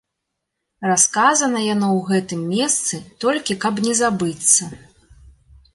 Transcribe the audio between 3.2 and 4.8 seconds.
толькі каб не забыцца.